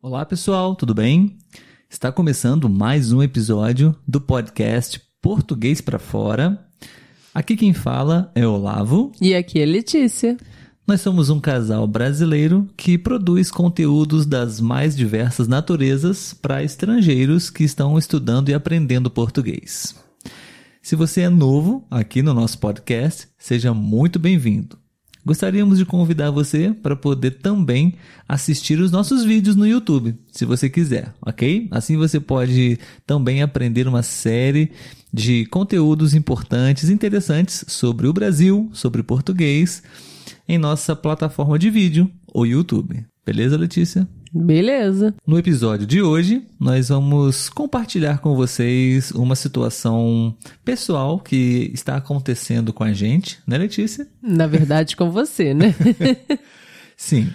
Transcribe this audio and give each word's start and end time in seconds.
Olá 0.00 0.24
pessoal, 0.24 0.76
tudo 0.76 0.94
bem? 0.94 1.36
Está 1.90 2.12
começando 2.12 2.68
mais 2.68 3.10
um 3.10 3.20
episódio 3.20 3.96
do 4.06 4.20
podcast 4.20 5.02
Português 5.20 5.80
para 5.80 5.98
Fora. 5.98 6.64
Aqui 7.34 7.56
quem 7.56 7.74
fala 7.74 8.30
é 8.32 8.46
Olavo. 8.46 9.10
E 9.20 9.34
aqui 9.34 9.58
é 9.58 9.66
Letícia. 9.66 10.36
Nós 10.86 11.00
somos 11.00 11.30
um 11.30 11.40
casal 11.40 11.84
brasileiro 11.88 12.68
que 12.76 12.96
produz 12.96 13.50
conteúdos 13.50 14.24
das 14.24 14.60
mais 14.60 14.96
diversas 14.96 15.48
naturezas 15.48 16.32
para 16.32 16.62
estrangeiros 16.62 17.50
que 17.50 17.64
estão 17.64 17.98
estudando 17.98 18.50
e 18.50 18.54
aprendendo 18.54 19.10
português. 19.10 19.96
Se 20.80 20.94
você 20.94 21.22
é 21.22 21.28
novo 21.28 21.84
aqui 21.90 22.22
no 22.22 22.32
nosso 22.32 22.60
podcast, 22.60 23.26
seja 23.36 23.74
muito 23.74 24.16
bem-vindo. 24.16 24.78
Gostaríamos 25.24 25.78
de 25.78 25.84
convidar 25.84 26.30
você 26.30 26.72
para 26.82 26.96
poder 26.96 27.32
também 27.32 27.94
assistir 28.28 28.78
os 28.80 28.90
nossos 28.90 29.24
vídeos 29.24 29.56
no 29.56 29.66
YouTube, 29.66 30.14
se 30.32 30.44
você 30.44 30.70
quiser, 30.70 31.12
ok? 31.20 31.68
Assim 31.70 31.96
você 31.96 32.18
pode 32.18 32.78
também 33.06 33.42
aprender 33.42 33.86
uma 33.86 34.02
série 34.02 34.70
de 35.12 35.46
conteúdos 35.46 36.14
importantes, 36.14 36.88
interessantes 36.88 37.64
sobre 37.68 38.06
o 38.06 38.12
Brasil, 38.12 38.70
sobre 38.72 39.02
português, 39.02 39.82
em 40.48 40.58
nossa 40.58 40.94
plataforma 40.94 41.58
de 41.58 41.70
vídeo, 41.70 42.10
o 42.32 42.46
YouTube. 42.46 43.04
Beleza, 43.28 43.58
Letícia? 43.58 44.08
Beleza. 44.32 45.14
No 45.26 45.38
episódio 45.38 45.86
de 45.86 46.00
hoje, 46.00 46.46
nós 46.58 46.88
vamos 46.88 47.50
compartilhar 47.50 48.20
com 48.20 48.34
vocês 48.34 49.10
uma 49.10 49.36
situação 49.36 50.34
pessoal 50.64 51.20
que 51.20 51.70
está 51.74 51.96
acontecendo 51.96 52.72
com 52.72 52.84
a 52.84 52.94
gente, 52.94 53.38
né, 53.46 53.58
Letícia? 53.58 54.08
Na 54.22 54.46
verdade, 54.46 54.96
com 54.96 55.10
você, 55.10 55.52
né? 55.52 55.74
Sim. 56.96 57.28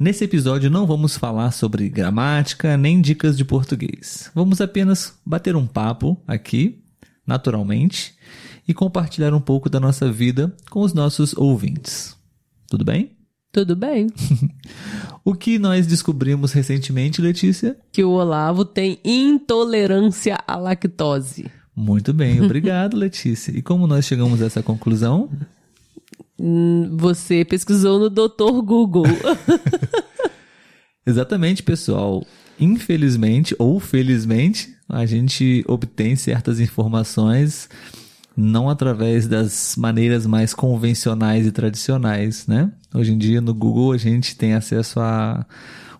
Nesse 0.00 0.24
episódio 0.24 0.70
não 0.70 0.86
vamos 0.86 1.14
falar 1.14 1.50
sobre 1.50 1.90
gramática 1.90 2.74
nem 2.78 2.98
dicas 2.98 3.36
de 3.36 3.44
português. 3.44 4.30
Vamos 4.34 4.62
apenas 4.62 5.12
bater 5.26 5.54
um 5.54 5.66
papo 5.66 6.18
aqui, 6.26 6.82
naturalmente, 7.26 8.14
e 8.66 8.72
compartilhar 8.72 9.34
um 9.34 9.42
pouco 9.42 9.68
da 9.68 9.78
nossa 9.78 10.10
vida 10.10 10.56
com 10.70 10.80
os 10.80 10.94
nossos 10.94 11.36
ouvintes. 11.36 12.16
Tudo 12.66 12.82
bem? 12.82 13.21
Tudo 13.52 13.76
bem. 13.76 14.06
o 15.22 15.34
que 15.34 15.58
nós 15.58 15.86
descobrimos 15.86 16.52
recentemente, 16.52 17.20
Letícia? 17.20 17.76
Que 17.92 18.02
o 18.02 18.12
Olavo 18.12 18.64
tem 18.64 18.98
intolerância 19.04 20.38
à 20.48 20.56
lactose. 20.56 21.50
Muito 21.76 22.14
bem, 22.14 22.40
obrigado, 22.42 22.96
Letícia. 22.96 23.52
E 23.52 23.60
como 23.60 23.86
nós 23.86 24.06
chegamos 24.06 24.40
a 24.40 24.46
essa 24.46 24.62
conclusão? 24.62 25.28
Hum, 26.40 26.96
você 26.96 27.44
pesquisou 27.44 27.98
no 27.98 28.08
Dr. 28.08 28.62
Google. 28.64 29.04
Exatamente, 31.06 31.62
pessoal. 31.62 32.24
Infelizmente 32.58 33.54
ou 33.58 33.78
felizmente, 33.78 34.74
a 34.88 35.04
gente 35.04 35.62
obtém 35.68 36.16
certas 36.16 36.58
informações 36.58 37.68
não 38.36 38.68
através 38.68 39.26
das 39.26 39.74
maneiras 39.76 40.26
mais 40.26 40.54
convencionais 40.54 41.46
e 41.46 41.52
tradicionais, 41.52 42.46
né? 42.46 42.70
Hoje 42.94 43.12
em 43.12 43.18
dia 43.18 43.40
no 43.40 43.54
Google 43.54 43.92
a 43.92 43.96
gente 43.96 44.36
tem 44.36 44.54
acesso 44.54 45.00
a 45.00 45.46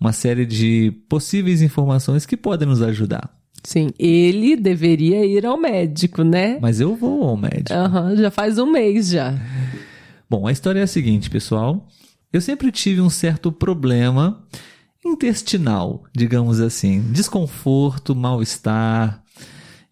uma 0.00 0.12
série 0.12 0.46
de 0.46 0.92
possíveis 1.08 1.62
informações 1.62 2.24
que 2.24 2.36
podem 2.36 2.68
nos 2.68 2.82
ajudar. 2.82 3.30
Sim, 3.64 3.90
ele 3.98 4.56
deveria 4.56 5.26
ir 5.26 5.44
ao 5.44 5.58
médico, 5.58 6.22
né? 6.22 6.58
Mas 6.60 6.80
eu 6.80 6.94
vou 6.94 7.24
ao 7.24 7.36
médico. 7.36 7.74
Uhum, 7.74 8.16
já 8.16 8.30
faz 8.30 8.58
um 8.58 8.70
mês 8.70 9.08
já. 9.08 9.34
Bom, 10.30 10.46
a 10.46 10.52
história 10.52 10.80
é 10.80 10.84
a 10.84 10.86
seguinte, 10.86 11.28
pessoal. 11.28 11.88
Eu 12.32 12.40
sempre 12.40 12.70
tive 12.70 13.00
um 13.00 13.10
certo 13.10 13.50
problema 13.50 14.44
intestinal, 15.04 16.04
digamos 16.14 16.60
assim. 16.60 17.00
Desconforto, 17.10 18.14
mal-estar, 18.14 19.22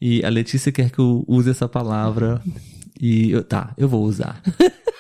e 0.00 0.24
a 0.24 0.28
Letícia 0.28 0.70
quer 0.72 0.90
que 0.90 0.98
eu 0.98 1.24
use 1.26 1.50
essa 1.50 1.68
palavra. 1.68 2.42
E 3.00 3.30
eu, 3.30 3.44
tá, 3.44 3.74
eu 3.76 3.88
vou 3.88 4.04
usar. 4.04 4.42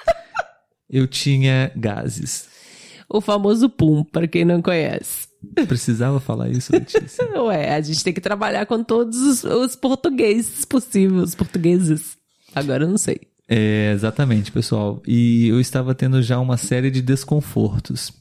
eu 0.88 1.06
tinha 1.06 1.70
gases. 1.76 2.48
O 3.08 3.20
famoso 3.20 3.68
pum, 3.68 4.02
para 4.04 4.26
quem 4.26 4.44
não 4.44 4.60
conhece. 4.60 5.28
Precisava 5.68 6.18
falar 6.18 6.48
isso, 6.48 6.72
Letícia? 6.72 7.24
Ué, 7.42 7.74
a 7.74 7.80
gente 7.80 8.02
tem 8.02 8.12
que 8.12 8.20
trabalhar 8.20 8.66
com 8.66 8.82
todos 8.82 9.16
os, 9.18 9.44
os 9.44 9.76
portugueses 9.76 10.64
possíveis, 10.64 11.22
os 11.22 11.34
portugueses. 11.34 12.16
Agora 12.54 12.84
eu 12.84 12.88
não 12.88 12.98
sei. 12.98 13.20
É, 13.48 13.92
exatamente, 13.92 14.50
pessoal. 14.50 15.00
E 15.06 15.46
eu 15.48 15.60
estava 15.60 15.94
tendo 15.94 16.20
já 16.20 16.40
uma 16.40 16.56
série 16.56 16.90
de 16.90 17.00
desconfortos 17.00 18.12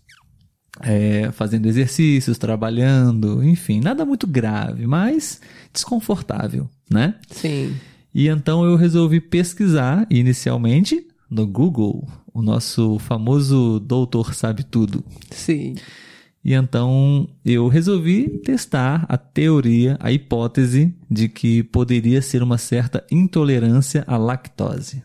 é, 0.81 1.31
fazendo 1.31 1.67
exercícios, 1.67 2.37
trabalhando, 2.37 3.43
enfim, 3.43 3.79
nada 3.79 4.05
muito 4.05 4.27
grave, 4.27 4.85
mas 4.85 5.41
desconfortável, 5.71 6.69
né? 6.89 7.15
Sim. 7.29 7.75
E 8.13 8.27
então 8.27 8.63
eu 8.63 8.75
resolvi 8.75 9.19
pesquisar 9.19 10.07
inicialmente 10.09 11.05
no 11.29 11.45
Google, 11.45 12.07
o 12.33 12.41
nosso 12.41 12.99
famoso 12.99 13.79
doutor 13.79 14.33
sabe 14.33 14.63
tudo. 14.63 15.03
Sim. 15.31 15.75
E 16.43 16.53
então 16.53 17.27
eu 17.43 17.67
resolvi 17.67 18.29
testar 18.39 19.05
a 19.09 19.17
teoria, 19.17 19.97
a 19.99 20.11
hipótese 20.11 20.93
de 21.09 21.27
que 21.27 21.63
poderia 21.63 22.21
ser 22.21 22.43
uma 22.43 22.57
certa 22.57 23.03
intolerância 23.09 24.03
à 24.05 24.15
lactose. 24.15 25.01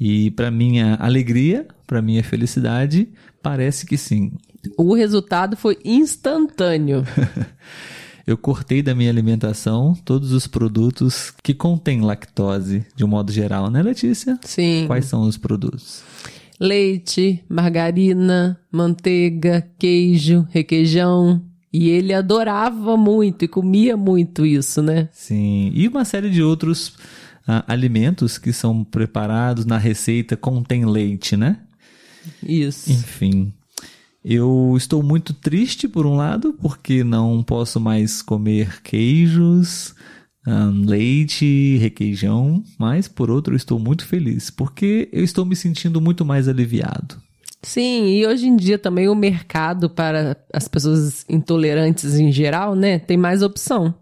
E 0.00 0.30
para 0.30 0.50
minha 0.50 0.94
alegria, 0.94 1.68
para 1.86 2.00
minha 2.00 2.24
felicidade, 2.24 3.08
parece 3.42 3.84
que 3.84 3.98
sim. 3.98 4.32
O 4.76 4.94
resultado 4.94 5.56
foi 5.56 5.78
instantâneo. 5.84 7.04
eu 8.26 8.36
cortei 8.36 8.82
da 8.82 8.94
minha 8.94 9.10
alimentação 9.10 9.94
todos 10.04 10.32
os 10.32 10.46
produtos 10.46 11.32
que 11.42 11.52
contêm 11.52 12.00
lactose, 12.00 12.86
de 12.94 13.04
um 13.04 13.08
modo 13.08 13.32
geral, 13.32 13.70
né, 13.70 13.82
Letícia? 13.82 14.38
Sim. 14.42 14.84
Quais 14.86 15.06
são 15.06 15.22
os 15.22 15.36
produtos? 15.36 16.02
Leite, 16.60 17.42
margarina, 17.48 18.58
manteiga, 18.70 19.66
queijo, 19.78 20.46
requeijão. 20.50 21.42
E 21.72 21.88
ele 21.88 22.12
adorava 22.12 22.96
muito 22.96 23.44
e 23.44 23.48
comia 23.48 23.96
muito 23.96 24.44
isso, 24.44 24.82
né? 24.82 25.08
Sim. 25.10 25.72
E 25.74 25.88
uma 25.88 26.04
série 26.04 26.30
de 26.30 26.42
outros 26.42 26.88
uh, 27.48 27.64
alimentos 27.66 28.36
que 28.36 28.52
são 28.52 28.84
preparados 28.84 29.64
na 29.64 29.78
receita 29.78 30.36
contém 30.36 30.84
leite, 30.84 31.36
né? 31.36 31.56
Isso. 32.42 32.92
Enfim. 32.92 33.52
Eu 34.24 34.74
estou 34.76 35.02
muito 35.02 35.32
triste, 35.32 35.88
por 35.88 36.06
um 36.06 36.14
lado, 36.14 36.54
porque 36.60 37.02
não 37.02 37.42
posso 37.42 37.80
mais 37.80 38.22
comer 38.22 38.80
queijos, 38.82 39.94
um, 40.46 40.84
leite, 40.84 41.76
requeijão, 41.78 42.62
mas 42.78 43.08
por 43.08 43.30
outro, 43.30 43.56
estou 43.56 43.78
muito 43.78 44.06
feliz, 44.06 44.50
porque 44.50 45.08
eu 45.12 45.24
estou 45.24 45.44
me 45.44 45.56
sentindo 45.56 46.00
muito 46.00 46.24
mais 46.24 46.48
aliviado. 46.48 47.16
Sim, 47.62 48.08
e 48.08 48.26
hoje 48.26 48.46
em 48.46 48.56
dia 48.56 48.76
também 48.76 49.08
o 49.08 49.14
mercado 49.14 49.88
para 49.88 50.36
as 50.52 50.66
pessoas 50.66 51.24
intolerantes 51.28 52.16
em 52.16 52.32
geral, 52.32 52.74
né, 52.74 52.98
tem 52.98 53.16
mais 53.16 53.42
opção. 53.42 53.94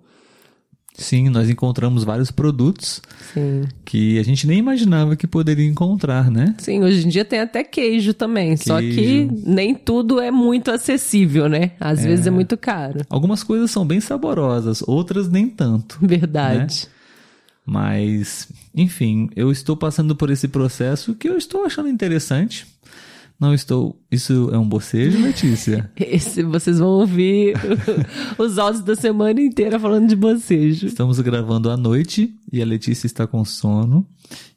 Sim, 0.94 1.30
nós 1.30 1.48
encontramos 1.48 2.04
vários 2.04 2.30
produtos 2.30 3.00
Sim. 3.32 3.64
que 3.84 4.18
a 4.18 4.22
gente 4.22 4.46
nem 4.46 4.58
imaginava 4.58 5.16
que 5.16 5.26
poderia 5.26 5.66
encontrar, 5.66 6.30
né? 6.30 6.54
Sim, 6.58 6.82
hoje 6.82 7.06
em 7.06 7.08
dia 7.08 7.24
tem 7.24 7.40
até 7.40 7.64
queijo 7.64 8.12
também, 8.12 8.56
queijo. 8.56 8.64
só 8.64 8.78
que 8.78 9.28
nem 9.46 9.74
tudo 9.74 10.20
é 10.20 10.30
muito 10.30 10.70
acessível, 10.70 11.48
né? 11.48 11.72
Às 11.80 12.04
é. 12.04 12.08
vezes 12.08 12.26
é 12.26 12.30
muito 12.30 12.56
caro. 12.56 13.00
Algumas 13.08 13.42
coisas 13.42 13.70
são 13.70 13.86
bem 13.86 14.00
saborosas, 14.00 14.82
outras 14.86 15.28
nem 15.28 15.48
tanto. 15.48 15.98
Verdade. 16.02 16.84
Né? 16.84 17.00
Mas, 17.64 18.48
enfim, 18.74 19.30
eu 19.36 19.50
estou 19.50 19.76
passando 19.76 20.16
por 20.16 20.28
esse 20.28 20.48
processo 20.48 21.14
que 21.14 21.28
eu 21.28 21.38
estou 21.38 21.64
achando 21.64 21.88
interessante. 21.88 22.66
Não 23.40 23.54
estou. 23.54 23.98
Isso 24.10 24.50
é 24.52 24.58
um 24.58 24.68
bocejo, 24.68 25.18
Letícia? 25.22 25.90
Esse, 25.96 26.42
vocês 26.42 26.78
vão 26.78 26.88
ouvir 26.88 27.54
os 28.36 28.58
áudios 28.58 28.84
da 28.84 28.94
semana 28.94 29.40
inteira 29.40 29.80
falando 29.80 30.06
de 30.08 30.14
bocejo. 30.14 30.86
Estamos 30.86 31.18
gravando 31.20 31.70
à 31.70 31.76
noite 31.76 32.34
e 32.52 32.60
a 32.60 32.66
Letícia 32.66 33.06
está 33.06 33.26
com 33.26 33.42
sono. 33.42 34.06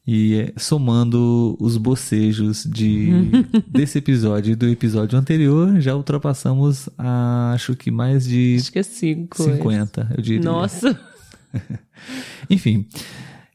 E 0.06 0.36
é, 0.36 0.54
somando 0.58 1.56
os 1.62 1.78
bocejos 1.78 2.66
de, 2.66 3.10
desse 3.72 4.00
episódio 4.00 4.52
e 4.52 4.56
do 4.56 4.68
episódio 4.68 5.18
anterior, 5.18 5.80
já 5.80 5.96
ultrapassamos 5.96 6.90
acho 6.98 7.78
que 7.78 7.90
mais 7.90 8.26
de. 8.26 8.58
Acho 8.60 8.72
que 8.74 8.80
é 8.80 8.84
cinco, 8.84 9.42
50, 9.42 10.14
eu 10.18 10.22
diria. 10.22 10.42
Nossa! 10.42 11.00
Enfim. 12.50 12.86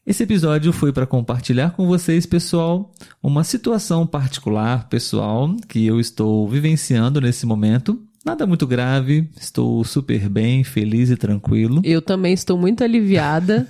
Esse 0.05 0.23
episódio 0.23 0.71
foi 0.71 0.91
para 0.91 1.05
compartilhar 1.05 1.71
com 1.71 1.85
vocês, 1.85 2.25
pessoal, 2.25 2.91
uma 3.21 3.43
situação 3.43 4.07
particular, 4.07 4.87
pessoal, 4.87 5.55
que 5.67 5.85
eu 5.85 5.99
estou 5.99 6.47
vivenciando 6.47 7.21
nesse 7.21 7.45
momento. 7.45 8.01
Nada 8.25 8.47
muito 8.47 8.65
grave, 8.65 9.29
estou 9.39 9.83
super 9.83 10.27
bem, 10.29 10.63
feliz 10.63 11.09
e 11.09 11.17
tranquilo. 11.17 11.81
Eu 11.83 12.01
também 12.01 12.33
estou 12.33 12.57
muito 12.57 12.83
aliviada. 12.83 13.67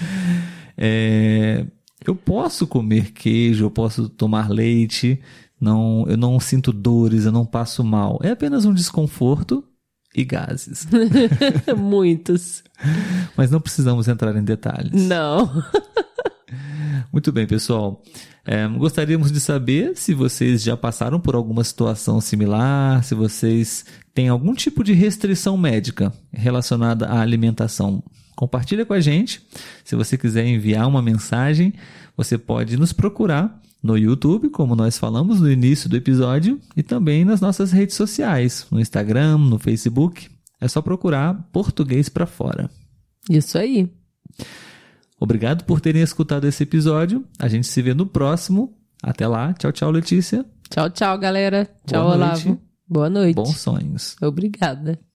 é, 0.76 1.66
eu 2.04 2.14
posso 2.16 2.66
comer 2.66 3.12
queijo, 3.12 3.64
eu 3.64 3.70
posso 3.70 4.08
tomar 4.08 4.50
leite, 4.50 5.20
não, 5.60 6.04
eu 6.08 6.16
não 6.16 6.40
sinto 6.40 6.72
dores, 6.72 7.26
eu 7.26 7.32
não 7.32 7.44
passo 7.44 7.84
mal. 7.84 8.18
É 8.22 8.30
apenas 8.30 8.64
um 8.64 8.74
desconforto 8.74 9.62
e 10.14 10.24
gases. 10.24 10.86
Muitos. 11.76 12.64
Mas 13.40 13.50
não 13.50 13.58
precisamos 13.58 14.06
entrar 14.06 14.36
em 14.36 14.44
detalhes. 14.44 14.92
Não. 14.92 15.50
Muito 17.10 17.32
bem, 17.32 17.46
pessoal. 17.46 18.02
É, 18.44 18.68
gostaríamos 18.68 19.32
de 19.32 19.40
saber 19.40 19.96
se 19.96 20.12
vocês 20.12 20.62
já 20.62 20.76
passaram 20.76 21.18
por 21.18 21.34
alguma 21.34 21.64
situação 21.64 22.20
similar, 22.20 23.02
se 23.02 23.14
vocês 23.14 23.86
têm 24.12 24.28
algum 24.28 24.52
tipo 24.52 24.84
de 24.84 24.92
restrição 24.92 25.56
médica 25.56 26.12
relacionada 26.30 27.06
à 27.06 27.22
alimentação. 27.22 28.02
Compartilha 28.36 28.84
com 28.84 28.92
a 28.92 29.00
gente. 29.00 29.42
Se 29.82 29.96
você 29.96 30.18
quiser 30.18 30.44
enviar 30.44 30.86
uma 30.86 31.00
mensagem, 31.00 31.72
você 32.14 32.36
pode 32.36 32.76
nos 32.76 32.92
procurar 32.92 33.58
no 33.82 33.96
YouTube, 33.96 34.50
como 34.50 34.76
nós 34.76 34.98
falamos 34.98 35.40
no 35.40 35.50
início 35.50 35.88
do 35.88 35.96
episódio, 35.96 36.60
e 36.76 36.82
também 36.82 37.24
nas 37.24 37.40
nossas 37.40 37.72
redes 37.72 37.96
sociais, 37.96 38.66
no 38.70 38.78
Instagram, 38.78 39.38
no 39.38 39.58
Facebook. 39.58 40.28
É 40.60 40.68
só 40.68 40.82
procurar 40.82 41.48
Português 41.50 42.10
para 42.10 42.26
Fora. 42.26 42.68
Isso 43.28 43.58
aí. 43.58 43.90
Obrigado 45.18 45.64
por 45.64 45.80
terem 45.80 46.02
escutado 46.02 46.46
esse 46.46 46.62
episódio. 46.62 47.24
A 47.38 47.48
gente 47.48 47.66
se 47.66 47.82
vê 47.82 47.92
no 47.94 48.06
próximo. 48.06 48.76
Até 49.02 49.26
lá. 49.26 49.52
Tchau, 49.54 49.72
tchau, 49.72 49.90
Letícia. 49.90 50.44
Tchau, 50.70 50.88
tchau, 50.90 51.18
galera. 51.18 51.68
Tchau, 51.86 52.04
Boa 52.04 52.14
Olavo. 52.14 52.48
noite. 52.48 52.60
Boa 52.86 53.10
noite. 53.10 53.36
Bons 53.36 53.56
sonhos. 53.58 54.16
Obrigada. 54.22 54.98